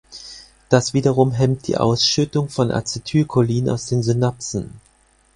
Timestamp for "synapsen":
4.01-4.81